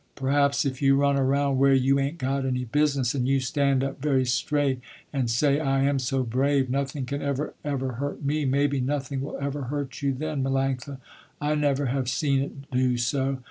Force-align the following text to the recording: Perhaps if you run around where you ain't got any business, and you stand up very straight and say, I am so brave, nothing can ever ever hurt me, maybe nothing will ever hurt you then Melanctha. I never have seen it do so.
Perhaps 0.15 0.65
if 0.65 0.81
you 0.81 0.95
run 0.95 1.15
around 1.15 1.59
where 1.59 1.75
you 1.75 1.99
ain't 1.99 2.17
got 2.17 2.43
any 2.43 2.65
business, 2.65 3.13
and 3.13 3.27
you 3.27 3.39
stand 3.39 3.83
up 3.83 4.01
very 4.01 4.25
straight 4.25 4.79
and 5.13 5.29
say, 5.29 5.59
I 5.59 5.83
am 5.83 5.99
so 5.99 6.23
brave, 6.23 6.71
nothing 6.71 7.05
can 7.05 7.21
ever 7.21 7.53
ever 7.63 7.91
hurt 7.91 8.23
me, 8.23 8.43
maybe 8.43 8.81
nothing 8.81 9.21
will 9.21 9.37
ever 9.39 9.65
hurt 9.65 10.01
you 10.01 10.11
then 10.11 10.41
Melanctha. 10.43 10.97
I 11.39 11.53
never 11.53 11.85
have 11.85 12.09
seen 12.09 12.41
it 12.41 12.71
do 12.71 12.97
so. 12.97 13.37